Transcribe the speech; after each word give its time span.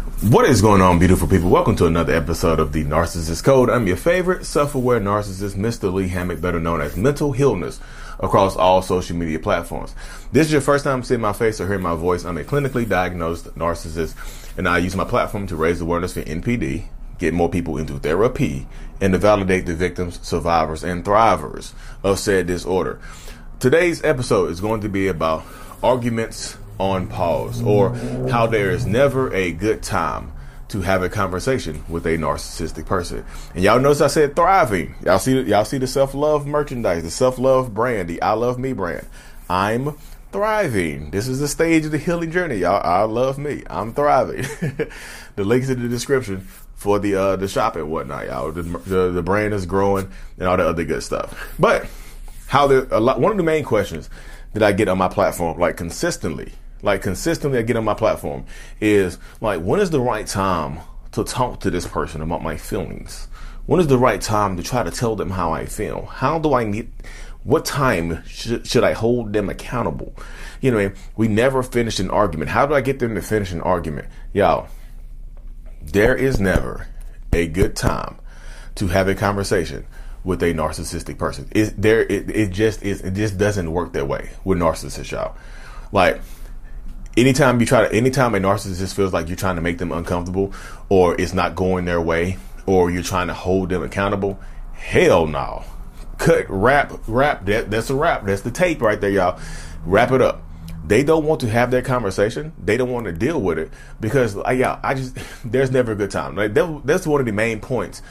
What 0.00 0.46
is 0.46 0.62
going 0.62 0.80
on, 0.80 0.98
beautiful 0.98 1.28
people? 1.28 1.50
Welcome 1.50 1.76
to 1.76 1.84
another 1.84 2.14
episode 2.14 2.58
of 2.58 2.72
the 2.72 2.84
Narcissist 2.84 3.44
Code. 3.44 3.68
I'm 3.68 3.86
your 3.86 3.98
favorite 3.98 4.46
self-aware 4.46 4.98
narcissist, 4.98 5.56
Mr. 5.56 5.92
Lee 5.92 6.08
Hammock, 6.08 6.40
better 6.40 6.58
known 6.58 6.80
as 6.80 6.96
Mental 6.96 7.32
Healness, 7.32 7.80
across 8.18 8.56
all 8.56 8.80
social 8.80 9.14
media 9.14 9.38
platforms. 9.38 9.94
This 10.32 10.46
is 10.46 10.52
your 10.52 10.62
first 10.62 10.84
time 10.84 11.02
seeing 11.02 11.20
my 11.20 11.34
face 11.34 11.60
or 11.60 11.66
hearing 11.66 11.82
my 11.82 11.94
voice. 11.94 12.24
I'm 12.24 12.38
a 12.38 12.44
clinically 12.44 12.88
diagnosed 12.88 13.54
narcissist, 13.56 14.14
and 14.56 14.66
I 14.66 14.78
use 14.78 14.96
my 14.96 15.04
platform 15.04 15.46
to 15.48 15.56
raise 15.56 15.82
awareness 15.82 16.14
for 16.14 16.22
NPD, 16.22 16.84
get 17.18 17.34
more 17.34 17.50
people 17.50 17.76
into 17.76 17.98
therapy, 17.98 18.66
and 19.02 19.12
to 19.12 19.18
validate 19.18 19.66
the 19.66 19.74
victims, 19.74 20.18
survivors, 20.22 20.82
and 20.82 21.04
thrivers 21.04 21.74
of 22.02 22.18
said 22.18 22.46
disorder. 22.46 22.98
Today's 23.58 24.02
episode 24.02 24.50
is 24.50 24.62
going 24.62 24.80
to 24.80 24.88
be 24.88 25.08
about 25.08 25.44
arguments 25.82 26.56
on 26.80 27.06
pause 27.06 27.62
or 27.62 27.94
how 28.30 28.46
there 28.46 28.70
is 28.70 28.86
never 28.86 29.32
a 29.34 29.52
good 29.52 29.82
time 29.82 30.32
to 30.68 30.80
have 30.80 31.02
a 31.02 31.08
conversation 31.08 31.84
with 31.88 32.06
a 32.06 32.16
narcissistic 32.16 32.86
person. 32.86 33.24
And 33.54 33.62
y'all 33.62 33.80
notice 33.80 34.00
I 34.00 34.06
said 34.06 34.34
thriving. 34.34 34.94
Y'all 35.04 35.18
see 35.18 35.40
y'all 35.42 35.64
see 35.64 35.78
the 35.78 35.86
self-love 35.86 36.46
merchandise, 36.46 37.02
the 37.02 37.10
self-love 37.10 37.74
brand, 37.74 38.08
the 38.08 38.22
I 38.22 38.32
love 38.32 38.58
me 38.58 38.72
brand. 38.72 39.06
I'm 39.48 39.92
thriving. 40.32 41.10
This 41.10 41.26
is 41.26 41.40
the 41.40 41.48
stage 41.48 41.84
of 41.84 41.90
the 41.90 41.98
healing 41.98 42.30
journey. 42.30 42.56
Y'all 42.56 42.80
I 42.84 43.02
love 43.02 43.36
me. 43.36 43.62
I'm 43.68 43.92
thriving. 43.92 44.42
the 45.36 45.44
links 45.44 45.68
in 45.68 45.82
the 45.82 45.88
description 45.88 46.40
for 46.76 46.98
the 46.98 47.16
uh 47.16 47.36
the 47.36 47.48
shop 47.48 47.76
and 47.76 47.90
whatnot, 47.90 48.26
y'all. 48.26 48.52
The, 48.52 48.62
the, 48.62 49.10
the 49.10 49.22
brand 49.22 49.52
is 49.52 49.66
growing 49.66 50.10
and 50.38 50.48
all 50.48 50.56
the 50.56 50.66
other 50.66 50.84
good 50.84 51.02
stuff. 51.02 51.52
But 51.58 51.86
how 52.46 52.68
the 52.68 52.86
a 52.96 53.00
lot 53.00 53.20
one 53.20 53.32
of 53.32 53.36
the 53.36 53.42
main 53.42 53.64
questions 53.64 54.08
that 54.52 54.62
I 54.62 54.70
get 54.70 54.88
on 54.88 54.98
my 54.98 55.08
platform 55.08 55.58
like 55.58 55.76
consistently 55.76 56.52
like 56.82 57.02
consistently 57.02 57.58
I 57.58 57.62
get 57.62 57.76
on 57.76 57.84
my 57.84 57.94
platform 57.94 58.44
is 58.80 59.18
like 59.40 59.60
when 59.60 59.80
is 59.80 59.90
the 59.90 60.00
right 60.00 60.26
time 60.26 60.80
to 61.12 61.24
talk 61.24 61.60
to 61.60 61.70
this 61.70 61.86
person 61.86 62.22
about 62.22 62.42
my 62.42 62.56
feelings? 62.56 63.28
When 63.66 63.80
is 63.80 63.86
the 63.86 63.98
right 63.98 64.20
time 64.20 64.56
to 64.56 64.62
try 64.62 64.82
to 64.82 64.90
tell 64.90 65.16
them 65.16 65.30
how 65.30 65.52
I 65.52 65.66
feel? 65.66 66.06
How 66.06 66.38
do 66.38 66.54
I 66.54 66.64
need 66.64 66.90
what 67.42 67.64
time 67.64 68.22
should, 68.26 68.66
should 68.66 68.84
I 68.84 68.92
hold 68.92 69.32
them 69.32 69.48
accountable? 69.48 70.14
You 70.60 70.70
know, 70.70 70.92
we 71.16 71.28
never 71.28 71.62
finish 71.62 71.98
an 71.98 72.10
argument. 72.10 72.50
How 72.50 72.66
do 72.66 72.74
I 72.74 72.80
get 72.80 72.98
them 72.98 73.14
to 73.14 73.22
finish 73.22 73.52
an 73.52 73.62
argument? 73.62 74.08
Y'all, 74.32 74.68
there 75.82 76.14
is 76.14 76.38
never 76.38 76.88
a 77.32 77.46
good 77.46 77.76
time 77.76 78.16
to 78.74 78.88
have 78.88 79.08
a 79.08 79.14
conversation 79.14 79.86
with 80.24 80.42
a 80.42 80.52
narcissistic 80.52 81.16
person. 81.16 81.48
It 81.52 81.80
there 81.80 82.02
it, 82.02 82.30
it 82.30 82.50
just 82.50 82.82
is 82.82 83.00
it 83.00 83.14
just 83.14 83.38
doesn't 83.38 83.70
work 83.72 83.92
that 83.94 84.06
way 84.06 84.30
with 84.44 84.58
narcissists, 84.58 85.10
y'all. 85.10 85.36
Like 85.92 86.20
anytime 87.16 87.60
you 87.60 87.66
try 87.66 87.86
to 87.86 87.94
anytime 87.94 88.34
a 88.34 88.38
narcissist 88.38 88.94
feels 88.94 89.12
like 89.12 89.28
you're 89.28 89.36
trying 89.36 89.56
to 89.56 89.62
make 89.62 89.78
them 89.78 89.92
uncomfortable 89.92 90.52
or 90.88 91.20
it's 91.20 91.32
not 91.32 91.54
going 91.54 91.84
their 91.84 92.00
way 92.00 92.38
or 92.66 92.90
you're 92.90 93.02
trying 93.02 93.26
to 93.26 93.34
hold 93.34 93.68
them 93.68 93.82
accountable 93.82 94.38
hell 94.72 95.26
no. 95.26 95.64
Cut 96.18 96.46
wrap 96.48 96.92
wrap 97.06 97.46
that 97.46 97.70
that's 97.70 97.90
a 97.90 97.94
wrap 97.94 98.26
that's 98.26 98.42
the 98.42 98.50
tape 98.50 98.80
right 98.82 99.00
there 99.00 99.10
y'all. 99.10 99.40
Wrap 99.84 100.12
it 100.12 100.20
up. 100.20 100.42
They 100.86 101.02
don't 101.02 101.24
want 101.24 101.40
to 101.42 101.48
have 101.48 101.70
that 101.70 101.84
conversation. 101.84 102.52
They 102.62 102.76
don't 102.76 102.90
want 102.90 103.06
to 103.06 103.12
deal 103.12 103.40
with 103.40 103.58
it 103.58 103.70
because 104.00 104.36
uh, 104.36 104.50
yeah 104.50 104.80
i 104.82 104.94
just 104.94 105.16
there's 105.44 105.70
never 105.70 105.92
a 105.92 105.94
good 105.94 106.10
time. 106.10 106.36
Like 106.36 106.54
that, 106.54 106.82
that's 106.84 107.06
one 107.06 107.20
of 107.20 107.26
the 107.26 107.32
main 107.32 107.60
points 107.60 108.02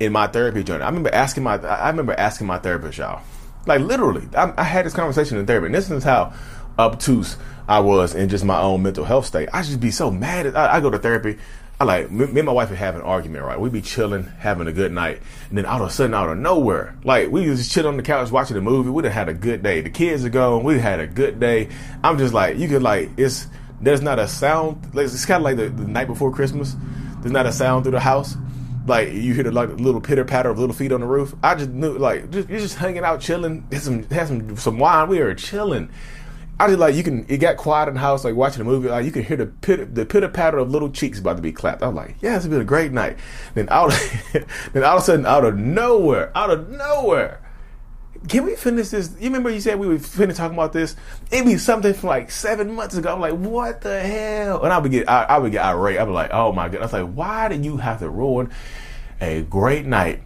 in 0.00 0.12
my 0.12 0.26
therapy 0.26 0.62
journey. 0.62 0.82
I 0.82 0.88
remember 0.88 1.14
asking 1.14 1.42
my 1.42 1.58
i 1.58 1.88
remember 1.90 2.14
asking 2.14 2.46
my 2.46 2.58
therapist 2.58 2.98
y'all. 2.98 3.22
Like 3.66 3.80
literally 3.80 4.26
i, 4.34 4.52
I 4.56 4.64
had 4.64 4.86
this 4.86 4.94
conversation 4.94 5.38
in 5.38 5.46
therapy. 5.46 5.66
And 5.66 5.74
this 5.74 5.90
is 5.90 6.04
how 6.04 6.32
obtuse 6.78 7.36
I 7.68 7.80
was 7.80 8.14
in 8.14 8.28
just 8.28 8.44
my 8.44 8.58
own 8.58 8.82
mental 8.82 9.04
health 9.04 9.26
state. 9.26 9.50
I 9.52 9.62
just 9.62 9.78
be 9.78 9.90
so 9.90 10.10
mad. 10.10 10.56
I, 10.56 10.76
I 10.76 10.80
go 10.80 10.88
to 10.88 10.98
therapy. 10.98 11.38
I 11.80 11.84
like 11.84 12.10
me, 12.10 12.26
me 12.26 12.40
and 12.40 12.46
my 12.46 12.52
wife 12.52 12.70
would 12.70 12.78
have 12.78 12.96
an 12.96 13.02
argument, 13.02 13.44
right? 13.44 13.60
We'd 13.60 13.72
be 13.72 13.82
chilling, 13.82 14.24
having 14.24 14.66
a 14.66 14.72
good 14.72 14.90
night, 14.90 15.20
and 15.48 15.58
then 15.58 15.64
all 15.64 15.80
of 15.80 15.88
a 15.88 15.92
sudden, 15.92 16.12
out 16.12 16.28
of 16.28 16.38
nowhere, 16.38 16.96
like 17.04 17.30
we 17.30 17.44
just 17.44 17.70
chilling 17.70 17.90
on 17.90 17.96
the 17.96 18.02
couch 18.02 18.32
watching 18.32 18.56
a 18.56 18.60
movie. 18.60 18.90
We'd 18.90 19.04
have 19.04 19.14
had 19.14 19.28
a 19.28 19.34
good 19.34 19.62
day. 19.62 19.82
The 19.82 19.90
kids 19.90 20.24
are 20.24 20.30
gone. 20.30 20.64
We 20.64 20.78
had 20.80 20.98
a 20.98 21.06
good 21.06 21.38
day. 21.38 21.68
I'm 22.02 22.18
just 22.18 22.34
like, 22.34 22.56
you 22.56 22.68
could 22.68 22.82
like, 22.82 23.10
it's 23.16 23.46
there's 23.80 24.02
not 24.02 24.18
a 24.18 24.26
sound. 24.26 24.92
Like, 24.92 25.04
it's 25.04 25.24
kind 25.24 25.40
of 25.40 25.44
like 25.44 25.56
the, 25.56 25.68
the 25.68 25.86
night 25.86 26.08
before 26.08 26.32
Christmas. 26.32 26.74
There's 27.20 27.32
not 27.32 27.46
a 27.46 27.52
sound 27.52 27.84
through 27.84 27.92
the 27.92 28.00
house 28.00 28.36
like 28.86 29.12
you 29.12 29.34
hear 29.34 29.44
the 29.44 29.52
like 29.52 29.68
little 29.78 30.00
pitter 30.00 30.24
patter 30.24 30.48
of 30.48 30.58
little 30.58 30.74
feet 30.74 30.90
on 30.92 31.00
the 31.00 31.06
roof. 31.06 31.34
I 31.42 31.54
just 31.54 31.70
knew 31.70 31.96
like 31.98 32.30
just, 32.30 32.48
you're 32.48 32.58
just 32.58 32.76
hanging 32.76 33.04
out, 33.04 33.20
chilling, 33.20 33.66
had 33.70 33.82
some 33.82 34.02
had 34.04 34.28
some 34.28 34.56
some 34.56 34.78
wine. 34.78 35.08
We 35.08 35.20
were 35.20 35.34
chilling, 35.34 35.90
I 36.60 36.66
just 36.66 36.78
like 36.78 36.94
you 36.96 37.04
can. 37.04 37.24
It 37.28 37.38
got 37.38 37.56
quiet 37.56 37.88
in 37.88 37.94
the 37.94 38.00
house, 38.00 38.24
like 38.24 38.34
watching 38.34 38.62
a 38.62 38.64
movie. 38.64 38.88
Like 38.88 39.04
you 39.04 39.12
can 39.12 39.22
hear 39.22 39.36
the 39.36 39.46
pit, 39.46 39.94
the 39.94 40.04
pitter 40.04 40.28
patter 40.28 40.58
of 40.58 40.70
little 40.70 40.90
cheeks 40.90 41.20
about 41.20 41.36
to 41.36 41.42
be 41.42 41.52
clapped. 41.52 41.82
I'm 41.82 41.94
like, 41.94 42.16
yeah, 42.20 42.36
it's 42.36 42.46
been 42.46 42.60
a 42.60 42.64
great 42.64 42.90
night. 42.90 43.16
Then 43.54 43.68
out, 43.70 43.92
then 44.72 44.82
all 44.82 44.96
of 44.96 45.02
a 45.02 45.04
sudden, 45.04 45.24
out 45.24 45.44
of 45.44 45.56
nowhere, 45.56 46.32
out 46.36 46.50
of 46.50 46.68
nowhere, 46.68 47.40
can 48.26 48.44
we 48.44 48.56
finish 48.56 48.88
this? 48.88 49.12
You 49.20 49.26
remember 49.26 49.50
you 49.50 49.60
said 49.60 49.78
we 49.78 49.86
would 49.86 50.04
finish 50.04 50.36
talking 50.36 50.56
about 50.56 50.72
this? 50.72 50.96
It'd 51.30 51.46
be 51.46 51.58
something 51.58 51.94
from 51.94 52.08
like 52.08 52.30
seven 52.32 52.74
months 52.74 52.96
ago. 52.96 53.12
I'm 53.12 53.20
like, 53.20 53.34
what 53.34 53.80
the 53.82 54.00
hell? 54.00 54.64
And 54.64 54.72
I 54.72 54.78
would 54.78 54.90
get, 54.90 55.08
I, 55.08 55.24
I 55.24 55.38
would 55.38 55.52
get 55.52 55.64
irate. 55.64 55.98
I'd 55.98 56.06
be 56.06 56.10
like, 56.10 56.30
oh 56.32 56.52
my 56.52 56.68
god. 56.68 56.80
I 56.80 56.82
was 56.82 56.92
like, 56.92 57.12
why 57.12 57.48
did 57.48 57.64
you 57.64 57.76
have 57.76 58.00
to 58.00 58.10
ruin 58.10 58.50
a 59.20 59.42
great 59.42 59.86
night 59.86 60.22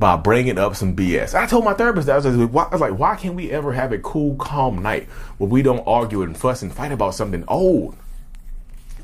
by 0.00 0.16
bringing 0.16 0.56
up 0.56 0.74
some 0.74 0.96
BS. 0.96 1.34
I 1.34 1.46
told 1.46 1.62
my 1.62 1.74
therapist 1.74 2.06
that 2.06 2.14
I 2.14 2.16
was, 2.16 2.34
like, 2.34 2.50
why, 2.50 2.64
I 2.64 2.68
was 2.70 2.80
like, 2.80 2.98
why 2.98 3.16
can't 3.16 3.34
we 3.34 3.50
ever 3.50 3.74
have 3.74 3.92
a 3.92 3.98
cool, 3.98 4.34
calm 4.36 4.82
night 4.82 5.04
where 5.36 5.48
we 5.48 5.60
don't 5.60 5.86
argue 5.86 6.22
and 6.22 6.34
fuss 6.34 6.62
and 6.62 6.72
fight 6.72 6.90
about 6.90 7.14
something 7.14 7.44
old? 7.46 7.94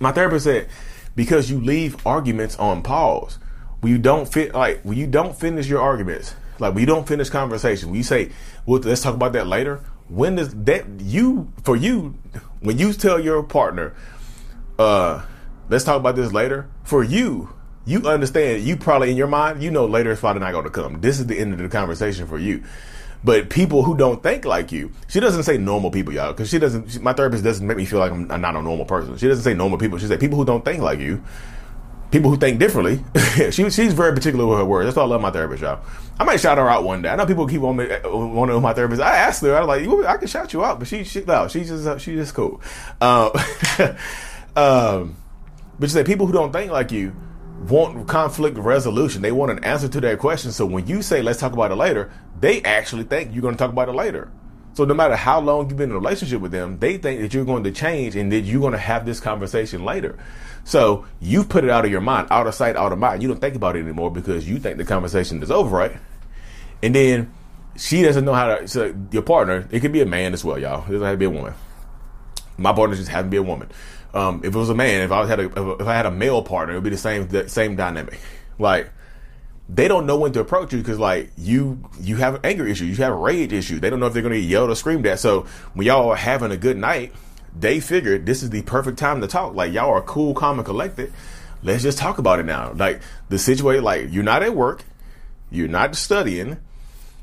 My 0.00 0.10
therapist 0.10 0.44
said, 0.44 0.68
because 1.14 1.50
you 1.50 1.60
leave 1.60 2.04
arguments 2.06 2.56
on 2.56 2.82
pause. 2.82 3.38
When 3.80 3.92
you 3.92 3.98
don't 3.98 4.26
fit, 4.26 4.54
like 4.54 4.80
when 4.82 4.96
you 4.96 5.06
don't 5.06 5.36
finish 5.38 5.68
your 5.68 5.82
arguments, 5.82 6.34
like 6.58 6.74
you 6.78 6.86
don't 6.86 7.06
finish 7.06 7.28
conversation, 7.28 7.90
when 7.90 7.98
you 7.98 8.02
say, 8.02 8.30
well, 8.64 8.80
let's 8.80 9.02
talk 9.02 9.14
about 9.14 9.34
that 9.34 9.46
later. 9.46 9.82
When 10.08 10.36
does 10.36 10.54
that 10.64 10.86
you 10.98 11.52
for 11.62 11.76
you 11.76 12.14
when 12.60 12.78
you 12.78 12.94
tell 12.94 13.20
your 13.20 13.42
partner, 13.42 13.94
uh, 14.78 15.26
let's 15.68 15.84
talk 15.84 15.96
about 15.96 16.16
this 16.16 16.32
later? 16.32 16.68
For 16.84 17.04
you, 17.04 17.50
you 17.86 18.06
understand, 18.06 18.64
you 18.64 18.76
probably 18.76 19.10
in 19.10 19.16
your 19.16 19.28
mind, 19.28 19.62
you 19.62 19.70
know 19.70 19.86
later 19.86 20.10
is 20.10 20.20
probably 20.20 20.40
not 20.40 20.52
going 20.52 20.64
to 20.64 20.70
come. 20.70 21.00
This 21.00 21.20
is 21.20 21.26
the 21.26 21.38
end 21.38 21.52
of 21.52 21.58
the 21.58 21.68
conversation 21.68 22.26
for 22.26 22.38
you. 22.38 22.64
But 23.24 23.48
people 23.48 23.82
who 23.82 23.96
don't 23.96 24.22
think 24.22 24.44
like 24.44 24.72
you, 24.72 24.92
she 25.08 25.20
doesn't 25.20 25.44
say 25.44 25.56
normal 25.56 25.90
people, 25.90 26.12
y'all, 26.12 26.32
because 26.32 26.48
she 26.48 26.58
doesn't. 26.58 26.90
She, 26.90 26.98
my 26.98 27.12
therapist 27.12 27.42
doesn't 27.42 27.66
make 27.66 27.76
me 27.76 27.84
feel 27.84 27.98
like 27.98 28.12
I'm, 28.12 28.30
I'm, 28.30 28.40
not 28.40 28.56
a 28.56 28.62
normal 28.62 28.84
person. 28.84 29.16
She 29.16 29.26
doesn't 29.26 29.42
say 29.42 29.54
normal 29.54 29.78
people. 29.78 29.98
She 29.98 30.06
says 30.06 30.18
people 30.18 30.36
who 30.36 30.44
don't 30.44 30.64
think 30.64 30.82
like 30.82 30.98
you, 30.98 31.22
people 32.10 32.30
who 32.30 32.36
think 32.36 32.58
differently. 32.58 33.00
she, 33.50 33.70
she's 33.70 33.94
very 33.94 34.14
particular 34.14 34.46
with 34.46 34.58
her 34.58 34.64
words. 34.64 34.86
That's 34.86 34.96
why 34.96 35.02
I 35.02 35.06
love 35.06 35.20
my 35.20 35.30
therapist, 35.30 35.62
y'all. 35.62 35.80
I 36.18 36.24
might 36.24 36.40
shout 36.40 36.58
her 36.58 36.68
out 36.68 36.84
one 36.84 37.02
day. 37.02 37.08
I 37.08 37.16
know 37.16 37.26
people 37.26 37.46
keep 37.46 37.62
on 37.62 37.76
me, 37.76 37.86
want 38.04 38.48
to 38.48 38.54
know 38.54 38.60
my 38.60 38.74
therapists. 38.74 39.00
I 39.00 39.16
asked 39.16 39.42
her, 39.42 39.56
I 39.56 39.60
was 39.60 39.68
like, 39.68 40.06
I 40.06 40.16
can 40.18 40.28
shout 40.28 40.52
you 40.52 40.64
out, 40.64 40.78
but 40.78 40.88
she, 40.88 41.04
she 41.04 41.24
no, 41.24 41.48
she's 41.48 41.68
just, 41.68 42.04
she's 42.04 42.18
just 42.18 42.34
cool. 42.34 42.60
Um, 43.00 43.30
um, 44.56 45.16
but 45.78 45.88
she 45.88 45.94
said 45.94 46.06
people 46.06 46.26
who 46.26 46.32
don't 46.32 46.52
think 46.52 46.70
like 46.70 46.92
you 46.92 47.14
want 47.68 48.08
conflict 48.08 48.58
resolution. 48.58 49.22
They 49.22 49.32
want 49.32 49.52
an 49.52 49.64
answer 49.64 49.88
to 49.88 50.00
their 50.00 50.16
question. 50.16 50.52
So 50.52 50.66
when 50.66 50.86
you 50.86 51.02
say, 51.02 51.22
let's 51.22 51.40
talk 51.40 51.52
about 51.52 51.70
it 51.70 51.76
later, 51.76 52.10
they 52.40 52.62
actually 52.62 53.04
think 53.04 53.32
you're 53.32 53.42
going 53.42 53.54
to 53.54 53.58
talk 53.58 53.70
about 53.70 53.88
it 53.88 53.94
later. 53.94 54.30
So 54.74 54.84
no 54.84 54.92
matter 54.92 55.16
how 55.16 55.40
long 55.40 55.68
you've 55.68 55.78
been 55.78 55.90
in 55.90 55.96
a 55.96 55.98
relationship 55.98 56.40
with 56.40 56.52
them, 56.52 56.78
they 56.78 56.98
think 56.98 57.22
that 57.22 57.32
you're 57.32 57.46
going 57.46 57.64
to 57.64 57.72
change 57.72 58.14
and 58.14 58.30
that 58.30 58.40
you're 58.40 58.60
going 58.60 58.72
to 58.72 58.78
have 58.78 59.06
this 59.06 59.20
conversation 59.20 59.84
later. 59.84 60.18
So 60.64 61.06
you've 61.18 61.48
put 61.48 61.64
it 61.64 61.70
out 61.70 61.86
of 61.86 61.90
your 61.90 62.02
mind, 62.02 62.28
out 62.30 62.46
of 62.46 62.54
sight, 62.54 62.76
out 62.76 62.92
of 62.92 62.98
mind. 62.98 63.22
You 63.22 63.28
don't 63.28 63.40
think 63.40 63.54
about 63.54 63.76
it 63.76 63.80
anymore 63.80 64.10
because 64.10 64.46
you 64.46 64.58
think 64.58 64.76
the 64.76 64.84
conversation 64.84 65.42
is 65.42 65.50
over, 65.50 65.74
right? 65.74 65.96
And 66.82 66.94
then 66.94 67.32
she 67.76 68.02
doesn't 68.02 68.24
know 68.24 68.34
how 68.34 68.54
to. 68.54 68.68
So 68.68 68.94
your 69.12 69.22
partner, 69.22 69.66
it 69.70 69.80
could 69.80 69.92
be 69.92 70.02
a 70.02 70.06
man 70.06 70.34
as 70.34 70.44
well, 70.44 70.58
y'all. 70.58 70.84
It 70.84 70.92
doesn't 70.92 71.02
have 71.02 71.14
to 71.14 71.18
be 71.18 71.24
a 71.24 71.30
woman. 71.30 71.54
My 72.58 72.72
partner 72.72 72.96
just 72.96 73.08
happens 73.08 73.28
to 73.28 73.30
be 73.30 73.36
a 73.38 73.42
woman. 73.42 73.70
Um, 74.16 74.40
if 74.42 74.54
it 74.54 74.58
was 74.58 74.70
a 74.70 74.74
man, 74.74 75.02
if 75.02 75.12
I 75.12 75.26
had 75.26 75.40
a 75.40 75.74
if 75.74 75.86
I 75.86 75.94
had 75.94 76.06
a 76.06 76.10
male 76.10 76.42
partner, 76.42 76.72
it 76.72 76.78
would 76.78 76.84
be 76.84 76.90
the 76.90 76.96
same 76.96 77.28
the 77.28 77.48
same 77.48 77.76
dynamic. 77.76 78.18
Like 78.58 78.90
they 79.68 79.88
don't 79.88 80.06
know 80.06 80.16
when 80.16 80.32
to 80.32 80.40
approach 80.40 80.72
you 80.72 80.78
because 80.78 80.98
like 80.98 81.30
you 81.36 81.84
you 82.00 82.16
have 82.16 82.40
anger 82.42 82.66
issues, 82.66 82.96
you 82.98 83.04
have 83.04 83.14
rage 83.14 83.52
issue. 83.52 83.78
They 83.78 83.90
don't 83.90 84.00
know 84.00 84.06
if 84.06 84.14
they're 84.14 84.22
to 84.22 84.30
get 84.30 84.38
yelled 84.38 84.70
or 84.70 84.74
screamed 84.74 85.06
at. 85.06 85.18
So 85.18 85.42
when 85.74 85.86
y'all 85.86 86.08
are 86.08 86.16
having 86.16 86.50
a 86.50 86.56
good 86.56 86.78
night, 86.78 87.12
they 87.54 87.78
figured 87.78 88.24
this 88.24 88.42
is 88.42 88.48
the 88.48 88.62
perfect 88.62 88.98
time 88.98 89.20
to 89.20 89.26
talk. 89.26 89.54
Like 89.54 89.72
y'all 89.72 89.92
are 89.92 90.02
cool, 90.02 90.32
calm, 90.32 90.58
and 90.58 90.64
collected. 90.64 91.12
Let's 91.62 91.82
just 91.82 91.98
talk 91.98 92.16
about 92.16 92.38
it 92.38 92.46
now. 92.46 92.72
Like 92.72 93.02
the 93.28 93.38
situation, 93.38 93.84
like 93.84 94.12
you're 94.12 94.22
not 94.22 94.42
at 94.42 94.54
work, 94.54 94.84
you're 95.50 95.68
not 95.68 95.94
studying, 95.94 96.58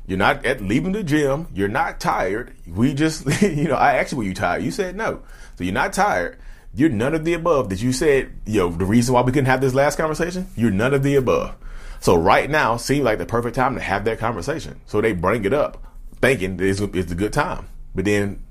you're 0.06 0.18
not 0.18 0.44
at 0.44 0.60
leaving 0.60 0.92
the 0.92 1.02
gym, 1.02 1.48
you're 1.54 1.66
not 1.66 1.98
tired. 1.98 2.54
We 2.66 2.94
just, 2.94 3.26
you 3.42 3.68
know, 3.68 3.74
I 3.74 3.94
asked 3.94 4.12
you, 4.12 4.18
were 4.18 4.24
you 4.24 4.34
tired? 4.34 4.62
You 4.62 4.70
said 4.70 4.96
no. 4.96 5.22
So 5.56 5.64
you're 5.64 5.72
not 5.72 5.92
tired. 5.92 6.38
You're 6.76 6.90
none 6.90 7.14
of 7.14 7.24
the 7.24 7.34
above 7.34 7.68
that 7.70 7.82
you 7.82 7.92
said, 7.92 8.32
yo, 8.46 8.70
the 8.70 8.84
reason 8.84 9.14
why 9.14 9.22
we 9.22 9.32
couldn't 9.32 9.46
have 9.46 9.60
this 9.60 9.74
last 9.74 9.96
conversation, 9.96 10.48
you're 10.56 10.70
none 10.70 10.92
of 10.92 11.02
the 11.02 11.14
above. 11.14 11.54
So 12.00 12.16
right 12.16 12.50
now 12.50 12.76
seems 12.76 13.04
like 13.04 13.18
the 13.18 13.26
perfect 13.26 13.54
time 13.54 13.74
to 13.76 13.80
have 13.80 14.04
that 14.04 14.18
conversation. 14.18 14.80
So 14.86 15.00
they 15.00 15.12
bring 15.12 15.44
it 15.44 15.52
up 15.52 15.82
thinking 16.20 16.58
it's, 16.60 16.80
it's 16.80 17.12
a 17.12 17.14
good 17.14 17.32
time. 17.32 17.68
But 17.94 18.06
then, 18.06 18.42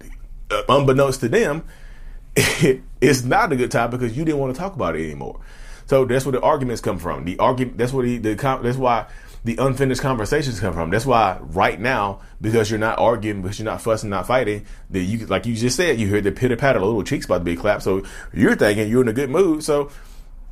uh, 0.50 0.64
unbeknownst 0.70 1.20
to 1.22 1.30
them, 1.30 1.64
it's 2.36 3.24
not 3.24 3.52
a 3.52 3.56
good 3.56 3.72
time 3.72 3.90
because 3.90 4.16
you 4.18 4.24
didn't 4.26 4.40
want 4.40 4.56
to 4.56 4.60
talk 4.60 4.76
about 4.76 4.96
it 4.96 5.04
anymore. 5.04 5.40
So 5.86 6.06
that's 6.06 6.26
where 6.26 6.32
the 6.32 6.42
arguments 6.42 6.82
come 6.82 6.98
from. 6.98 7.26
The 7.26 7.38
argument. 7.40 7.78
That's 7.78 7.92
the, 7.92 8.18
the 8.18 8.36
that's 8.36 8.78
why 8.78 9.06
the 9.44 9.58
unfinished 9.58 10.02
conversations 10.02 10.60
come 10.60 10.74
from. 10.74 10.90
That's 10.90 11.06
why 11.06 11.38
right 11.42 11.80
now, 11.80 12.22
because 12.40 12.70
you're 12.70 12.80
not 12.80 13.00
arguing, 13.00 13.42
because 13.42 13.60
you're 13.60 13.66
not 13.66 13.82
fussing, 13.82 14.10
not 14.10 14.26
fighting, 14.26 14.66
that 14.92 15.02
you 15.02 15.26
like 15.26 15.46
you 15.46 15.56
just 15.56 15.76
said, 15.76 16.00
you 16.00 16.08
hear 16.08 16.22
the 16.22 16.32
pitter 16.32 16.56
patter, 16.56 16.80
little 16.80 17.04
cheeks 17.04 17.26
about 17.26 17.40
to 17.40 17.44
be 17.44 17.56
clapped. 17.56 17.84
So 17.84 18.04
you're 18.34 18.56
thinking 18.56 18.90
you're 18.90 19.02
in 19.02 19.08
a 19.10 19.14
good 19.14 19.30
mood. 19.30 19.64
So 19.64 19.92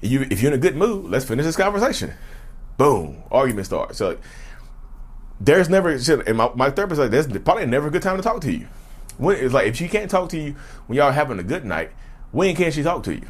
you, 0.02 0.28
if 0.30 0.42
you're 0.42 0.52
in 0.52 0.58
a 0.58 0.62
good 0.62 0.76
mood, 0.76 1.10
let's 1.10 1.26
finish 1.26 1.46
this 1.46 1.56
conversation. 1.56 2.14
Boom, 2.78 3.24
argument 3.32 3.68
starts. 3.68 3.98
So 3.98 4.18
there's 5.40 5.70
never, 5.70 5.90
and 5.92 6.38
my, 6.38 6.52
my 6.56 6.70
therapist 6.70 7.00
like, 7.00 7.12
there's 7.12 7.28
probably 7.40 7.66
never 7.66 7.88
a 7.88 7.92
good 7.92 8.02
time 8.02 8.18
to 8.18 8.24
talk 8.24 8.42
to 8.42 8.52
you. 8.52 8.68
When 9.18 9.38
it's 9.38 9.54
like 9.54 9.68
if 9.68 9.78
she 9.78 9.88
can't 9.88 10.10
talk 10.10 10.30
to 10.30 10.38
you 10.38 10.56
when 10.88 10.98
y'all 10.98 11.12
having 11.12 11.40
a 11.40 11.44
good 11.44 11.64
night, 11.64 11.92
when 12.32 12.56
can 12.56 12.72
she 12.72 12.84
talk 12.84 13.04
to 13.04 13.14
you? 13.14 13.28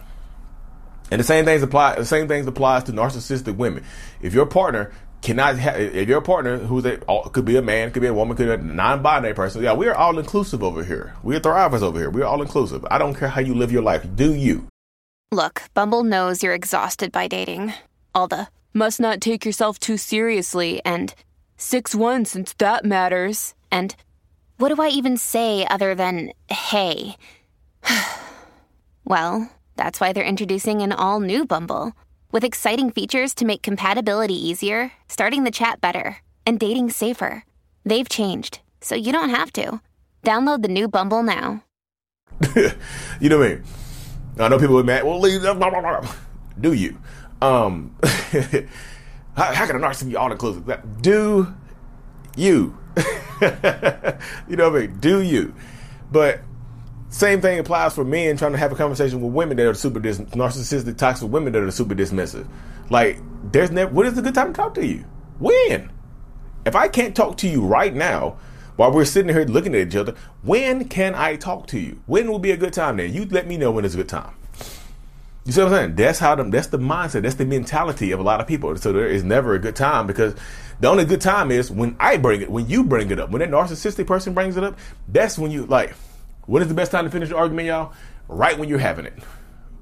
And 1.12 1.20
the 1.20 1.26
same 1.26 1.44
things 1.44 1.62
apply. 1.62 1.96
The 1.96 2.06
same 2.06 2.28
things 2.28 2.48
applies 2.48 2.86
to 2.86 2.94
narcissistic 2.94 3.58
women. 3.58 3.84
If 4.22 4.34
your 4.34 4.46
partner 4.46 4.94
cannot 5.22 5.58
have, 5.58 5.80
if 5.80 6.08
your 6.08 6.22
partner 6.22 6.58
who's 6.58 6.86
a 6.86 6.98
could 7.32 7.46
be 7.46 7.58
a 7.58 7.62
man, 7.62 7.92
could 7.92 8.02
be 8.02 8.08
a 8.08 8.14
woman, 8.14 8.36
could 8.36 8.48
be 8.48 8.54
a 8.54 8.58
non-binary 8.58 9.34
person. 9.34 9.64
Yeah, 9.64 9.74
we 9.74 9.88
are 9.88 9.96
all 9.96 10.18
inclusive 10.18 10.64
over 10.64 10.84
here. 10.84 11.16
We 11.24 11.36
are 11.36 11.40
thrivers 11.40 11.82
over 11.82 12.00
here. 12.00 12.10
We 12.10 12.22
are 12.22 12.26
all 12.26 12.42
inclusive. 12.42 12.86
I 12.90 12.98
don't 12.98 13.14
care 13.14 13.30
how 13.30 13.42
you 13.42 13.54
live 13.54 13.72
your 13.72 13.82
life. 13.82 14.06
Do 14.16 14.34
you? 14.34 14.68
Look, 15.32 15.64
Bumble 15.74 16.04
knows 16.04 16.44
you're 16.44 16.54
exhausted 16.54 17.12
by 17.12 17.28
dating. 17.28 17.74
All 18.14 18.28
the 18.28 18.48
must 18.74 19.00
not 19.00 19.22
take 19.22 19.46
yourself 19.46 19.80
too 19.80 19.98
seriously 19.98 20.82
and 20.86 21.14
six 21.58 21.96
one 21.96 22.26
since 22.26 22.54
that 22.54 22.86
matters. 22.86 23.54
And 23.72 23.96
what 24.58 24.74
do 24.74 24.82
I 24.82 24.90
even 24.90 25.18
say 25.18 25.66
other 25.68 25.96
than 25.96 26.32
hey? 26.50 27.16
well. 29.06 29.50
That's 29.78 30.00
why 30.00 30.14
they're 30.14 30.24
introducing 30.24 30.84
an 30.84 30.92
all 30.92 31.20
new 31.20 31.44
Bumble 31.44 31.94
with 32.32 32.44
exciting 32.44 32.92
features 32.92 33.34
to 33.36 33.46
make 33.46 33.62
compatibility 33.62 34.36
easier, 34.36 34.92
starting 35.08 35.44
the 35.44 35.52
chat 35.52 35.82
better, 35.82 36.18
and 36.46 36.60
dating 36.60 36.90
safer. 36.90 37.46
They've 37.86 38.08
changed, 38.08 38.60
so 38.82 38.96
you 38.96 39.12
don't 39.12 39.30
have 39.30 39.52
to. 39.54 39.82
Download 40.24 40.62
the 40.62 40.68
new 40.68 40.88
Bumble 40.88 41.24
now. 41.24 41.64
you 42.56 43.30
know 43.30 43.40
what 43.40 43.48
I 43.48 43.50
mean? 43.56 43.64
I 44.40 44.48
know 44.48 44.60
people 44.60 44.80
are 44.80 44.84
mad. 44.84 45.04
Well, 45.04 45.20
leave. 45.20 45.42
Blah, 45.42 45.54
blah, 45.54 45.70
blah. 45.70 46.16
Do 46.60 46.74
you? 46.74 46.98
Um, 47.42 47.96
how, 48.04 49.54
how, 49.54 49.66
can 49.66 49.76
a 49.76 49.80
narcissist 49.80 50.10
be 50.10 50.16
all 50.16 50.32
inclusive? 50.32 50.66
Do 51.02 51.54
you? 52.36 52.78
you 53.42 54.56
know 54.56 54.70
what 54.70 54.82
I 54.82 54.88
mean? 54.88 55.00
Do 55.00 55.22
you? 55.22 55.54
But 56.12 56.42
same 57.12 57.42
thing 57.42 57.60
applies 57.60 57.94
for 57.94 58.06
men 58.06 58.38
trying 58.38 58.54
to 58.54 58.58
have 58.58 58.72
a 58.72 58.76
conversation 58.76 59.22
with 59.22 59.34
women 59.34 59.58
that 59.58 59.68
are 59.68 59.74
super 59.74 60.00
dis- 60.00 60.20
narcissistic, 60.20 60.98
toxic 60.98 61.30
women 61.30 61.52
that 61.52 61.62
are 61.62 61.70
super 61.70 61.94
dismissive. 61.94 62.48
Like, 62.90 63.20
there's 63.52 63.70
never. 63.70 63.92
What 63.92 64.06
is 64.06 64.18
a 64.18 64.22
good 64.22 64.34
time 64.34 64.48
to 64.48 64.54
talk 64.54 64.74
to 64.76 64.86
you? 64.86 65.04
When? 65.38 65.92
If 66.66 66.74
I 66.74 66.88
can't 66.88 67.14
talk 67.14 67.38
to 67.40 67.50
you 67.50 67.66
right 67.66 67.94
now, 67.94 68.38
while 68.78 68.94
we're 68.94 69.04
sitting 69.04 69.34
here 69.34 69.44
looking 69.44 69.76
at 69.76 69.88
each 69.88 69.96
other, 69.96 70.16
when 70.42 70.88
can 70.88 71.14
I 71.14 71.36
talk 71.36 71.68
to 71.68 71.80
you? 71.80 72.02
When 72.06 72.32
will 72.32 72.40
be 72.40 72.52
a 72.52 72.58
good 72.58 72.72
time? 72.72 72.96
Then 72.96 73.14
you 73.14 73.26
let 73.26 73.46
me 73.46 73.58
know 73.58 73.72
when 73.72 73.84
it's 73.84 73.94
a 73.94 73.98
good 73.98 74.10
time. 74.10 74.34
You 75.44 75.52
see 75.52 75.62
what 75.62 75.74
I'm 75.74 75.78
saying? 75.78 75.96
That's 75.96 76.20
how 76.20 76.36
them. 76.36 76.50
That's 76.50 76.68
the 76.68 76.80
mindset. 76.80 77.24
That's 77.24 77.36
the 77.36 77.46
mentality 77.46 78.12
of 78.12 78.22
a 78.22 78.24
lot 78.24 78.40
of 78.40 78.48
people. 78.48 78.74
So 78.78 78.94
there 78.94 79.08
is 79.08 79.24
never 79.24 79.54
a 79.54 79.60
good 79.60 79.76
time 79.76 80.08
because 80.08 80.34
the 80.80 80.88
only 80.88 81.04
good 81.04 81.20
time 81.20 81.52
is 81.52 81.70
when 81.70 81.98
I 82.00 82.16
bring 82.16 82.42
it, 82.42 82.50
when 82.50 82.70
you 82.70 82.86
bring 82.86 83.12
it 83.12 83.20
up, 83.20 83.32
when 83.32 83.42
that 83.42 83.50
narcissistic 83.50 84.08
person 84.08 84.34
brings 84.34 84.56
it 84.56 84.64
up. 84.64 84.78
That's 85.10 85.38
when 85.38 85.52
you 85.52 85.66
like 85.66 85.94
when 86.46 86.62
is 86.62 86.68
the 86.68 86.74
best 86.74 86.92
time 86.92 87.06
to 87.06 87.12
finish 87.12 87.30
the 87.30 87.38
argument, 87.38 87.68
y'all? 87.68 87.94
Right 88.28 88.58
when 88.58 88.70
you're 88.70 88.80
having 88.80 89.06
it. 89.06 89.14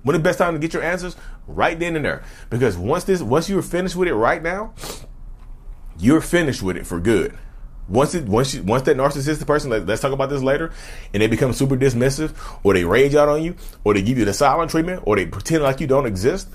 When 0.03 0.15
is 0.15 0.19
the 0.19 0.23
best 0.23 0.39
time 0.39 0.53
to 0.53 0.59
get 0.59 0.73
your 0.73 0.83
answers? 0.83 1.15
Right 1.47 1.77
then 1.77 1.95
and 1.95 2.05
there. 2.05 2.23
Because 2.49 2.77
once 2.77 3.03
this, 3.03 3.21
once 3.21 3.49
you're 3.49 3.61
finished 3.61 3.95
with 3.95 4.07
it 4.07 4.13
right 4.13 4.41
now, 4.41 4.73
you're 5.99 6.21
finished 6.21 6.61
with 6.61 6.77
it 6.77 6.87
for 6.87 6.99
good. 6.99 7.37
Once 7.87 8.13
it, 8.13 8.25
once 8.25 8.53
you, 8.53 8.63
once 8.63 8.83
that 8.83 8.95
narcissistic 8.95 9.47
person, 9.47 9.71
let, 9.71 9.89
us 9.89 9.99
talk 9.99 10.11
about 10.11 10.29
this 10.29 10.43
later, 10.43 10.71
and 11.13 11.21
they 11.21 11.27
become 11.27 11.53
super 11.53 11.75
dismissive, 11.75 12.35
or 12.63 12.73
they 12.73 12.85
rage 12.85 13.15
out 13.15 13.27
on 13.27 13.41
you, 13.41 13.55
or 13.83 13.95
they 13.95 14.01
give 14.01 14.17
you 14.17 14.25
the 14.25 14.33
silent 14.33 14.69
treatment, 14.69 15.01
or 15.05 15.15
they 15.15 15.25
pretend 15.25 15.63
like 15.63 15.81
you 15.81 15.87
don't 15.87 16.05
exist. 16.05 16.47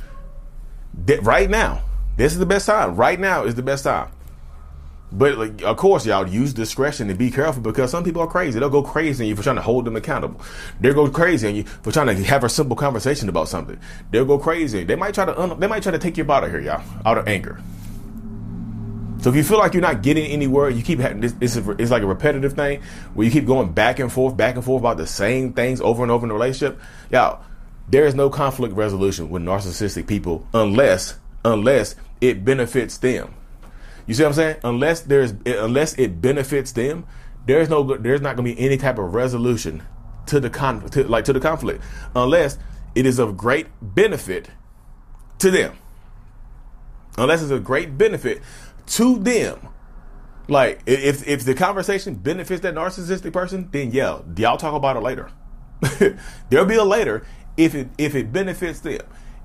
That 1.07 1.23
right 1.25 1.51
now, 1.51 1.83
this 2.17 2.33
is 2.33 2.39
the 2.39 2.47
best 2.47 2.67
time. 2.67 2.95
Right 2.95 3.19
now 3.19 3.45
is 3.45 3.57
the 3.57 3.63
best 3.63 3.83
time. 3.83 4.13
But 5.17 5.39
like, 5.39 5.63
of 5.63 5.77
course, 5.77 6.05
y'all 6.05 6.29
use 6.29 6.53
discretion 6.53 7.09
and 7.09 7.17
be 7.17 7.31
careful 7.31 7.63
because 7.63 7.93
some 7.93 8.03
people 8.03 8.21
are 8.23 8.27
crazy. 8.27 8.59
They'll 8.59 8.69
go 8.69 8.83
crazy 8.83 9.25
on 9.25 9.29
you 9.29 9.37
for 9.37 9.45
trying 9.45 9.57
to 9.57 9.63
hold 9.63 9.85
them 9.85 9.95
accountable. 9.95 10.41
They'll 10.81 10.95
go 10.95 11.09
crazy 11.09 11.47
on 11.47 11.55
you 11.55 11.63
for 11.63 11.93
trying 11.93 12.09
to 12.09 12.25
have 12.25 12.43
a 12.43 12.49
simple 12.49 12.77
conversation 12.77 13.29
about 13.29 13.49
something. 13.49 13.79
They'll 14.11 14.25
go 14.25 14.39
crazy. 14.39 14.83
They 14.83 14.97
might 14.97 15.15
try 15.15 15.25
to 15.25 15.41
un- 15.41 15.61
they 15.61 15.69
might 15.69 15.85
try 15.85 15.93
to 15.93 16.01
take 16.01 16.17
you 16.17 16.31
out 16.31 16.43
of 16.43 16.51
here, 16.51 16.61
y'all, 16.61 16.83
out 17.07 17.17
of 17.17 17.29
anger. 17.29 17.61
So 19.21 19.31
if 19.31 19.37
you 19.37 19.45
feel 19.45 19.59
like 19.59 19.73
you're 19.73 19.81
not 19.83 20.03
getting 20.03 20.27
anywhere, 20.27 20.69
you 20.69 20.83
keep 20.83 20.99
having 20.99 21.21
this. 21.21 21.35
It's, 21.41 21.57
a, 21.57 21.71
it's 21.73 21.93
like 21.93 22.03
a 22.03 22.07
repetitive 22.07 22.55
thing 22.55 22.83
where 23.15 23.25
you 23.25 23.31
keep 23.31 23.47
going 23.47 23.73
back 23.73 24.01
and 24.01 24.13
forth, 24.13 24.37
back 24.37 24.57
and 24.57 24.65
forth 24.65 24.83
about 24.83 24.97
the 24.97 25.07
same 25.07 25.53
things 25.53 25.81
over 25.81 26.03
and 26.03 26.11
over 26.11 26.25
in 26.25 26.29
the 26.29 26.35
relationship. 26.35 26.81
Y'all, 27.11 27.41
there 27.89 28.05
is 28.05 28.17
no 28.17 28.31
conflict 28.31 28.75
resolution 28.75 29.31
with 29.31 29.43
narcissistic 29.43 30.09
people 30.09 30.47
unless 30.53 31.19
unless 31.45 31.95
it 32.21 32.45
benefits 32.45 32.99
them. 32.99 33.33
You 34.07 34.15
see 34.15 34.23
what 34.23 34.31
I'm 34.31 34.35
saying? 34.35 34.57
Unless 34.65 35.03
there's 35.03 35.33
unless 35.47 35.95
it 35.95 36.21
benefits 36.21 36.73
them, 36.73 37.07
there's 37.47 37.69
no 37.69 37.97
there's 37.97 38.21
not 38.21 38.37
going 38.37 38.49
to 38.49 38.55
be 38.55 38.61
any 38.61 38.77
type 38.77 38.99
of 38.99 39.15
resolution 39.15 39.83
to 40.27 40.41
the 40.41 40.51
con 40.51 40.89
to, 40.91 41.05
like 41.05 41.25
to 41.27 41.33
the 41.33 41.41
conflict 41.41 41.83
unless 42.15 42.59
it 42.95 43.07
is 43.07 43.19
of 43.19 43.37
great 43.37 43.67
benefit 43.81 44.51
to 45.39 45.51
them. 45.51 45.77
Unless 47.17 47.43
it's 47.43 47.51
a 47.51 47.61
great 47.61 47.97
benefit 47.97 48.43
to 48.87 49.19
them. 49.19 49.69
Like 50.49 50.83
if 50.87 51.27
if 51.27 51.45
the 51.45 51.55
conversation 51.55 52.15
benefits 52.15 52.61
that 52.63 52.75
narcissistic 52.75 53.33
person, 53.33 53.69
then 53.73 53.91
yeah, 53.91 54.21
y'all 54.37 54.59
talk 54.59 54.75
about 54.75 54.97
it 54.97 55.01
later. 55.01 55.31
There'll 56.51 56.67
be 56.67 56.77
a 56.77 56.85
later 56.85 57.27
if 57.57 57.75
it 57.75 57.89
if 57.97 58.15
it 58.15 58.33
benefits 58.33 58.81
them 58.81 59.01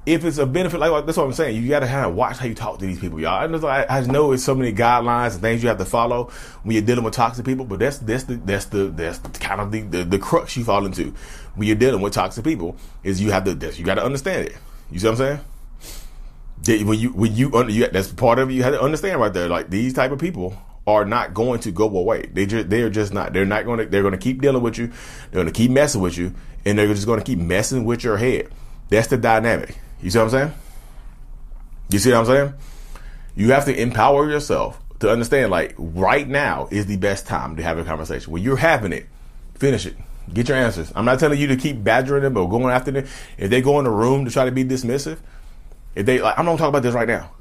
if 0.05 0.23
it's 0.25 0.37
a 0.37 0.45
benefit, 0.45 0.79
like 0.79 1.05
that's 1.05 1.17
what 1.17 1.25
I'm 1.25 1.33
saying. 1.33 1.61
You 1.61 1.69
got 1.69 1.81
to 1.81 1.87
kind 1.87 2.05
of 2.05 2.15
watch 2.15 2.37
how 2.37 2.45
you 2.45 2.55
talk 2.55 2.79
to 2.79 2.85
these 2.85 2.99
people, 2.99 3.19
y'all. 3.19 3.43
I 3.43 3.47
know, 3.47 3.67
I, 3.67 4.01
know 4.01 4.31
it's 4.31 4.43
so 4.43 4.55
many 4.55 4.73
guidelines 4.73 5.33
and 5.33 5.41
things 5.41 5.61
you 5.61 5.69
have 5.69 5.77
to 5.77 5.85
follow 5.85 6.31
when 6.63 6.73
you're 6.73 6.85
dealing 6.85 7.03
with 7.03 7.13
toxic 7.13 7.45
people, 7.45 7.65
but 7.65 7.79
that's 7.79 7.99
that's 7.99 8.23
the 8.23 8.35
that's 8.35 8.65
the 8.65 8.85
that's 8.85 9.19
kind 9.39 9.61
of 9.61 9.71
the, 9.71 9.81
the, 9.81 10.03
the 10.03 10.19
crux 10.19 10.55
you 10.57 10.63
fall 10.63 10.85
into 10.85 11.13
when 11.55 11.67
you're 11.67 11.75
dealing 11.75 12.01
with 12.01 12.13
toxic 12.13 12.43
people 12.43 12.75
is 13.03 13.21
you 13.21 13.31
have 13.31 13.43
to 13.43 13.73
you 13.77 13.85
got 13.85 13.95
to 13.95 14.03
understand 14.03 14.47
it. 14.47 14.55
You 14.91 14.99
see 14.99 15.07
what 15.07 15.19
I'm 15.21 15.41
saying? 16.65 16.85
When 16.85 16.99
you 16.99 17.09
when 17.11 17.35
you, 17.35 17.67
you 17.67 17.87
that's 17.89 18.11
part 18.11 18.39
of 18.39 18.49
it. 18.49 18.53
You 18.53 18.63
have 18.63 18.73
to 18.73 18.81
understand 18.81 19.19
right 19.19 19.33
there. 19.33 19.47
Like 19.47 19.69
these 19.69 19.93
type 19.93 20.11
of 20.11 20.19
people 20.19 20.57
are 20.87 21.05
not 21.05 21.33
going 21.33 21.59
to 21.61 21.71
go 21.71 21.85
away. 21.85 22.29
They 22.33 22.45
just 22.45 22.69
they're 22.69 22.89
just 22.89 23.13
not. 23.13 23.33
They're 23.33 23.45
not 23.45 23.65
going 23.65 23.79
to. 23.79 23.85
They're 23.85 24.01
going 24.01 24.13
to 24.13 24.17
keep 24.17 24.41
dealing 24.41 24.63
with 24.63 24.77
you. 24.77 24.87
They're 24.87 25.43
going 25.43 25.47
to 25.47 25.51
keep 25.53 25.71
messing 25.71 26.01
with 26.01 26.17
you, 26.17 26.33
and 26.65 26.77
they're 26.77 26.87
just 26.87 27.05
going 27.05 27.19
to 27.19 27.25
keep 27.25 27.39
messing 27.39 27.85
with 27.85 28.03
your 28.03 28.17
head. 28.17 28.49
That's 28.89 29.07
the 29.07 29.17
dynamic. 29.17 29.77
You 30.01 30.09
see 30.09 30.17
what 30.17 30.25
I'm 30.25 30.29
saying? 30.31 30.53
You 31.89 31.99
see 31.99 32.11
what 32.11 32.19
I'm 32.19 32.25
saying? 32.25 32.53
You 33.35 33.51
have 33.51 33.65
to 33.65 33.79
empower 33.79 34.29
yourself 34.29 34.81
to 34.99 35.09
understand 35.09 35.51
like 35.51 35.75
right 35.77 36.27
now 36.27 36.67
is 36.71 36.85
the 36.85 36.97
best 36.97 37.25
time 37.25 37.55
to 37.55 37.63
have 37.63 37.77
a 37.77 37.83
conversation. 37.83 38.31
When 38.31 38.43
you're 38.43 38.57
having 38.57 38.93
it, 38.93 39.07
finish 39.55 39.85
it. 39.85 39.95
Get 40.33 40.47
your 40.47 40.57
answers. 40.57 40.91
I'm 40.95 41.05
not 41.05 41.19
telling 41.19 41.39
you 41.39 41.47
to 41.47 41.55
keep 41.55 41.83
badgering 41.83 42.23
them 42.23 42.37
or 42.37 42.47
going 42.47 42.65
after 42.65 42.91
them. 42.91 43.07
If 43.37 43.49
they 43.49 43.61
go 43.61 43.79
in 43.79 43.85
the 43.85 43.91
room 43.91 44.25
to 44.25 44.31
try 44.31 44.45
to 44.45 44.51
be 44.51 44.63
dismissive, 44.63 45.17
if 45.95 46.05
they 46.05 46.19
like, 46.19 46.37
I'm 46.37 46.45
not 46.45 46.57
talking 46.57 46.69
about 46.69 46.83
this 46.83 46.93
right 46.93 47.07
now. 47.07 47.31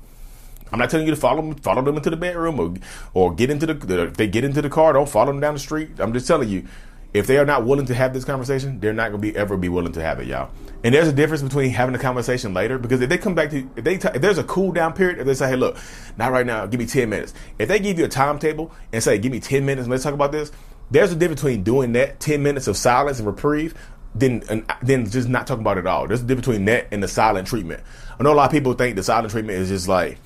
I'm 0.73 0.79
not 0.79 0.91
telling 0.91 1.07
you 1.07 1.15
to 1.15 1.21
follow 1.21 1.43
them, 1.43 1.55
follow 1.57 1.83
them 1.83 1.97
into 1.97 2.11
the 2.11 2.17
bedroom 2.17 2.61
or 2.61 2.75
or 3.15 3.35
get 3.35 3.51
into 3.51 3.67
the 3.67 4.03
if 4.03 4.17
they 4.17 4.27
get 4.27 4.45
into 4.45 4.63
the 4.63 4.69
car, 4.71 4.93
don't 4.93 5.09
follow 5.09 5.33
them 5.33 5.41
down 5.41 5.55
the 5.55 5.61
street. 5.61 5.91
I'm 5.99 6.13
just 6.13 6.27
telling 6.27 6.49
you, 6.49 6.67
if 7.15 7.27
they 7.27 7.39
are 7.39 7.47
not 7.47 7.65
willing 7.65 7.87
to 7.87 7.95
have 7.95 8.13
this 8.13 8.25
conversation, 8.25 8.81
they're 8.81 8.93
not 8.93 9.11
going 9.11 9.21
to 9.21 9.33
be 9.33 9.37
ever 9.37 9.57
be 9.57 9.69
willing 9.69 9.93
to 9.93 10.03
have 10.03 10.21
it, 10.21 10.27
y'all. 10.27 10.51
And 10.85 10.95
there's 10.95 11.09
a 11.09 11.13
difference 11.13 11.43
between 11.43 11.71
having 11.71 11.95
a 11.95 11.99
conversation 11.99 12.55
later 12.55 12.79
because 12.79 13.01
if 13.01 13.09
they 13.09 13.19
come 13.19 13.35
back 13.35 13.51
to 13.51 13.69
if 13.77 13.85
they 13.85 13.97
t- 13.99 14.09
if 14.15 14.23
there's 14.23 14.39
a 14.39 14.45
cool 14.45 14.73
down 14.73 14.93
period, 14.93 15.19
if 15.19 15.27
they 15.27 15.35
say, 15.35 15.49
"Hey, 15.49 15.57
look, 15.57 15.77
not 16.17 16.31
right 16.31 16.47
now, 16.47 16.67
give 16.67 16.79
me 16.79 16.87
10 16.87 17.09
minutes." 17.09 17.35
If 17.59 17.69
they 17.69 17.79
give 17.79 17.99
you 17.99 18.05
a 18.05 18.09
timetable 18.09 18.73
and 18.93 19.03
say, 19.03 19.19
"Give 19.19 19.33
me 19.33 19.41
10 19.41 19.65
minutes 19.65 19.85
and 19.85 19.91
let's 19.91 20.05
talk 20.05 20.15
about 20.15 20.33
this," 20.33 20.53
there's 20.91 21.11
a 21.11 21.17
difference 21.17 21.43
between 21.43 21.63
doing 21.63 21.93
that 21.93 22.21
10 22.21 22.43
minutes 22.43 22.69
of 22.69 22.77
silence 22.77 23.19
and 23.19 23.27
reprieve 23.27 23.75
than 24.15 24.65
then 24.83 25.09
just 25.09 25.29
not 25.29 25.47
talking 25.47 25.63
about 25.63 25.79
it 25.79 25.81
at 25.81 25.87
all. 25.87 26.07
There's 26.07 26.21
a 26.21 26.25
difference 26.25 26.47
between 26.47 26.65
that 26.67 26.89
and 26.91 27.03
the 27.03 27.09
silent 27.09 27.49
treatment. 27.49 27.83
I 28.19 28.23
know 28.23 28.33
a 28.33 28.35
lot 28.35 28.47
of 28.47 28.53
people 28.53 28.73
think 28.75 28.97
the 28.97 29.03
silent 29.03 29.31
treatment 29.31 29.59
is 29.59 29.69
just 29.69 29.89
like 29.89 30.19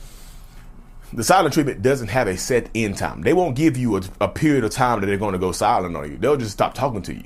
the 1.13 1.25
silent 1.25 1.55
treatment 1.55 1.83
doesn't 1.83 2.09
have 2.09 2.27
a 2.27 2.37
set 2.37 2.71
end 2.75 2.97
time. 2.97 3.23
They 3.23 3.33
won't 3.33 3.57
give 3.57 3.77
you 3.77 3.97
a, 3.97 4.03
a 4.21 4.29
period 4.29 4.65
of 4.65 4.71
time 4.71 5.01
that 5.01 5.07
they're 5.07 5.19
going 5.19 5.33
to 5.33 5.39
go 5.39 5.53
silent 5.53 5.97
on 5.97 6.11
you. 6.11 6.17
They'll 6.17 6.37
just 6.37 6.53
stop 6.53 6.75
talking 6.75 7.03
to 7.03 7.15
you. 7.15 7.25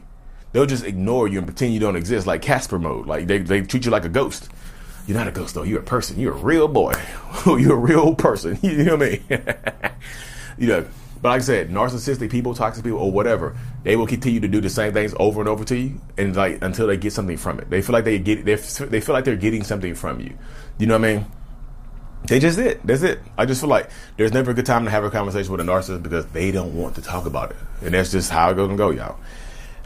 They'll 0.53 0.67
just 0.67 0.85
ignore 0.85 1.29
you 1.29 1.39
and 1.39 1.47
pretend 1.47 1.75
you 1.75 1.81
don't 1.81 1.97
exist, 1.97 2.27
like 2.27 2.43
Casper 2.43 2.79
mode. 2.79 3.07
Like 3.07 3.27
they, 3.27 3.39
they 3.39 3.63
treat 3.63 3.85
you 3.85 3.91
like 3.91 4.05
a 4.05 4.09
ghost. 4.09 4.49
You're 5.07 5.17
not 5.19 5.29
a 5.29 5.33
ghost 5.33 5.55
though. 5.55 5.63
You're 5.63 5.81
a 5.81 5.85
person. 5.85 6.19
You're 6.19 6.35
a 6.35 6.39
real 6.39 6.67
boy. 6.67 6.95
You're 7.47 7.75
a 7.75 7.77
real 7.77 8.15
person. 8.15 8.59
You 8.63 8.85
know 8.85 8.97
what 8.97 9.07
I 9.07 9.11
mean? 9.11 9.25
you 10.59 10.69
know. 10.69 10.87
But 11.23 11.31
like 11.31 11.41
I 11.41 11.45
said, 11.45 11.71
narcissistic 11.71 12.31
people, 12.31 12.55
toxic 12.55 12.85
people, 12.85 12.99
or 12.99 13.11
whatever, 13.11 13.57
they 13.85 13.97
will 13.97 14.07
continue 14.07 14.39
to 14.41 14.49
do 14.49 14.61
the 14.61 14.69
same 14.69 14.93
things 14.93 15.15
over 15.19 15.41
and 15.41 15.49
over 15.49 15.65
to 15.65 15.77
you, 15.77 15.99
and 16.19 16.37
like 16.37 16.63
until 16.63 16.87
they 16.87 16.99
get 16.99 17.13
something 17.15 17.39
from 17.39 17.59
it. 17.59 17.71
They 17.71 17.81
feel 17.81 17.95
like 17.95 18.05
they 18.05 18.19
get, 18.19 18.45
they 18.45 18.55
they 18.55 19.01
feel 19.01 19.15
like 19.15 19.25
they're 19.25 19.35
getting 19.35 19.65
something 19.65 19.95
from 19.95 20.21
you. 20.21 20.37
You 20.79 20.87
know 20.87 20.99
what 20.99 21.09
I 21.09 21.15
mean? 21.15 21.27
They 22.25 22.41
just 22.41 22.59
it. 22.59 22.85
That's 22.85 23.03
it. 23.03 23.21
I 23.39 23.47
just 23.47 23.61
feel 23.61 23.71
like 23.71 23.89
there's 24.17 24.33
never 24.33 24.51
a 24.51 24.55
good 24.55 24.67
time 24.67 24.85
to 24.85 24.91
have 24.91 25.05
a 25.05 25.11
conversation 25.11 25.53
with 25.53 25.61
a 25.61 25.65
narcissist 25.65 26.03
because 26.03 26.27
they 26.27 26.51
don't 26.51 26.75
want 26.75 26.97
to 26.97 27.03
talk 27.03 27.27
about 27.27 27.53
it, 27.53 27.57
and 27.83 27.95
that's 27.95 28.11
just 28.11 28.31
how 28.31 28.51
it 28.51 28.55
gonna 28.55 28.77
go, 28.77 28.91
y'all. 28.91 29.17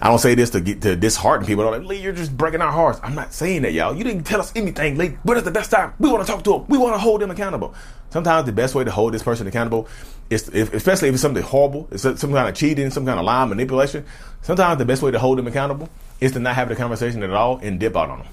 I 0.02 0.08
don't 0.08 0.18
say 0.18 0.34
this 0.34 0.48
to 0.50 0.62
get 0.62 0.80
to 0.82 0.96
dishearten 0.96 1.46
people. 1.46 1.66
I'm 1.66 1.82
like, 1.82 1.88
Lee, 1.88 2.00
you're 2.00 2.14
just 2.14 2.34
breaking 2.34 2.62
our 2.62 2.72
hearts. 2.72 2.98
I'm 3.02 3.14
not 3.14 3.34
saying 3.34 3.62
that, 3.62 3.74
y'all. 3.74 3.94
You 3.94 4.02
didn't 4.02 4.24
tell 4.24 4.40
us 4.40 4.50
anything, 4.56 4.96
Lee. 4.96 5.18
When 5.24 5.36
is 5.36 5.44
the 5.44 5.50
best 5.50 5.70
time? 5.70 5.92
We 5.98 6.08
want 6.08 6.24
to 6.24 6.32
talk 6.32 6.42
to 6.44 6.52
them. 6.52 6.66
We 6.68 6.78
want 6.78 6.94
to 6.94 6.98
hold 6.98 7.20
them 7.20 7.30
accountable. 7.30 7.74
Sometimes 8.08 8.46
the 8.46 8.52
best 8.52 8.74
way 8.74 8.82
to 8.82 8.90
hold 8.90 9.12
this 9.12 9.22
person 9.22 9.46
accountable 9.46 9.88
is, 10.30 10.48
if, 10.48 10.72
especially 10.72 11.08
if 11.08 11.14
it's 11.14 11.22
something 11.22 11.42
horrible, 11.42 11.86
it's 11.90 12.02
some 12.02 12.32
kind 12.32 12.48
of 12.48 12.54
cheating, 12.54 12.90
some 12.90 13.04
kind 13.04 13.18
of 13.18 13.26
lie 13.26 13.44
manipulation. 13.44 14.06
Sometimes 14.40 14.78
the 14.78 14.86
best 14.86 15.02
way 15.02 15.10
to 15.10 15.18
hold 15.18 15.36
them 15.36 15.46
accountable 15.46 15.90
is 16.18 16.32
to 16.32 16.40
not 16.40 16.54
have 16.54 16.70
the 16.70 16.76
conversation 16.76 17.22
at 17.22 17.30
all 17.30 17.58
and 17.58 17.78
dip 17.78 17.94
out 17.94 18.08
on 18.08 18.20
them. 18.20 18.28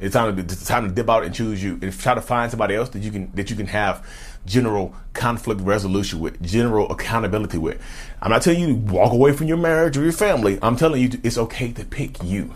It's 0.00 0.14
time 0.14 0.34
to 0.34 0.42
it's 0.42 0.66
time 0.66 0.88
to 0.88 0.94
dip 0.94 1.10
out 1.10 1.24
and 1.24 1.34
choose 1.34 1.62
you 1.62 1.78
and 1.82 1.92
try 1.92 2.14
to 2.14 2.22
find 2.22 2.50
somebody 2.50 2.74
else 2.74 2.88
that 2.90 3.00
you 3.00 3.10
can 3.10 3.30
that 3.34 3.50
you 3.50 3.56
can 3.56 3.66
have 3.66 4.06
general 4.46 4.94
conflict 5.12 5.60
resolution 5.60 6.20
with, 6.20 6.42
general 6.42 6.90
accountability 6.90 7.58
with. 7.58 7.80
I'm 8.22 8.30
not 8.30 8.42
telling 8.42 8.60
you 8.60 8.66
to 8.68 8.92
walk 8.92 9.12
away 9.12 9.32
from 9.32 9.46
your 9.46 9.58
marriage 9.58 9.98
or 9.98 10.02
your 10.02 10.12
family. 10.12 10.58
I'm 10.62 10.76
telling 10.76 11.02
you 11.02 11.20
it's 11.22 11.36
okay 11.36 11.72
to 11.72 11.84
pick 11.84 12.22
you. 12.22 12.54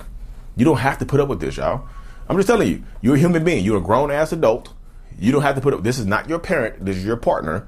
You 0.57 0.65
don't 0.65 0.79
have 0.79 0.99
to 0.99 1.07
put 1.07 1.21
up 1.21 1.29
with 1.29 1.41
this, 1.41 1.59
y'all. 1.59 1.87
I'm 2.29 2.37
just 2.37 2.49
telling 2.49 2.69
you, 2.69 2.83
you're 3.03 3.17
a 3.17 3.19
human 3.19 3.45
being. 3.45 3.63
You're 3.63 3.79
a 3.79 3.83
grown 3.83 4.11
ass 4.11 4.33
adult. 4.33 4.73
You 5.19 5.31
don't 5.31 5.43
have 5.43 5.57
to 5.57 5.61
put 5.61 5.75
up. 5.75 5.83
This 5.83 5.99
is 5.99 6.07
not 6.07 6.29
your 6.29 6.39
parent. 6.39 6.85
This 6.85 6.97
is 6.97 7.05
your 7.05 7.19
partner. 7.19 7.67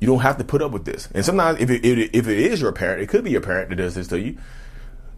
You 0.00 0.06
don't 0.06 0.20
have 0.20 0.38
to 0.38 0.44
put 0.44 0.62
up 0.62 0.72
with 0.72 0.86
this. 0.86 1.08
And 1.12 1.24
sometimes, 1.24 1.60
if 1.60 1.68
it, 1.68 1.84
if 1.84 2.26
it 2.26 2.38
is 2.38 2.62
your 2.62 2.72
parent, 2.72 3.02
it 3.02 3.08
could 3.08 3.24
be 3.24 3.30
your 3.30 3.40
parent 3.42 3.68
that 3.68 3.76
does 3.76 3.96
this 3.96 4.08
to 4.08 4.18
you 4.18 4.38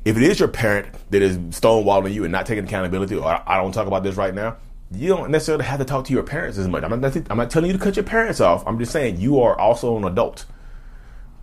if 0.05 0.17
it 0.17 0.23
is 0.23 0.39
your 0.39 0.49
parent 0.49 0.89
that 1.11 1.23
is 1.23 1.37
stonewalling 1.37 2.13
you 2.13 2.25
and 2.25 2.33
not 2.33 2.47
taking 2.47 2.65
accountability, 2.65 3.17
or 3.17 3.43
I 3.47 3.57
don't 3.57 3.73
talk 3.73 3.87
about 3.87 4.03
this 4.03 4.17
right 4.17 4.35
now, 4.35 4.57
you 4.93 5.09
don't 5.09 5.31
necessarily 5.31 5.65
have 5.65 5.79
to 5.79 5.85
talk 5.85 6.07
to 6.07 6.13
your 6.13 6.23
parents 6.23 6.59
as 6.59 6.67
much. 6.67 6.83
I'm 6.83 7.01
not, 7.01 7.17
I'm 7.31 7.37
not 7.37 7.51
telling 7.51 7.71
you 7.71 7.77
to 7.77 7.83
cut 7.83 7.97
your 7.97 8.05
parents 8.05 8.41
off. 8.41 8.67
I'm 8.67 8.79
just 8.79 8.93
saying 8.93 9.21
you 9.21 9.41
are 9.41 9.59
also 9.59 9.97
an 9.97 10.05
adult. 10.05 10.47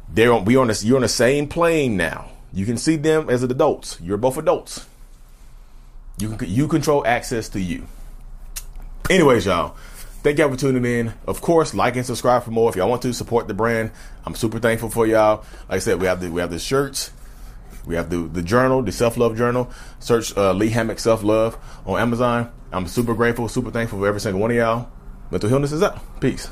They're 0.09 0.33
on, 0.33 0.45
we 0.45 0.55
on 0.57 0.67
this, 0.67 0.83
you're 0.83 0.97
on 0.97 1.01
the 1.01 1.07
same 1.07 1.47
plane 1.47 1.97
now. 1.97 2.31
You 2.53 2.65
can 2.65 2.77
see 2.77 2.95
them 2.95 3.29
as 3.29 3.43
adults. 3.43 3.99
You're 4.01 4.17
both 4.17 4.37
adults. 4.37 4.85
You 6.17 6.35
can 6.35 6.49
you 6.49 6.67
control 6.67 7.05
access 7.05 7.49
to 7.49 7.61
you. 7.61 7.85
Anyways, 9.09 9.45
y'all. 9.45 9.75
Thank 10.23 10.39
y'all 10.39 10.49
for 10.49 10.57
tuning 10.57 10.83
in. 10.83 11.13
Of 11.27 11.41
course, 11.41 11.73
like 11.73 11.95
and 11.95 12.05
subscribe 12.05 12.43
for 12.43 12.51
more. 12.51 12.69
If 12.69 12.75
y'all 12.75 12.89
want 12.89 13.03
to 13.03 13.13
support 13.13 13.47
the 13.47 13.53
brand, 13.53 13.91
I'm 14.25 14.33
super 14.33 14.59
thankful 14.59 14.89
for 14.89 15.05
y'all. 15.05 15.45
Like 15.69 15.77
I 15.77 15.79
said, 15.79 16.01
we 16.01 16.07
have 16.07 16.19
the 16.19 16.31
we 16.31 16.41
have 16.41 16.49
the 16.49 16.59
shirts. 16.59 17.11
We 17.87 17.95
have 17.95 18.09
the 18.09 18.17
the 18.17 18.43
journal, 18.43 18.83
the 18.83 18.91
self 18.91 19.17
love 19.17 19.37
journal. 19.37 19.71
Search 19.99 20.35
uh, 20.37 20.51
Lee 20.51 20.69
Hammock 20.69 20.99
self 20.99 21.23
love 21.23 21.57
on 21.85 21.99
Amazon. 21.99 22.51
I'm 22.71 22.85
super 22.87 23.13
grateful, 23.15 23.47
super 23.47 23.71
thankful 23.71 23.99
for 23.99 24.07
every 24.07 24.19
single 24.19 24.41
one 24.41 24.51
of 24.51 24.57
y'all. 24.57 24.91
Mental 25.31 25.49
Healness 25.49 25.71
is 25.71 25.81
out. 25.81 26.19
Peace. 26.19 26.49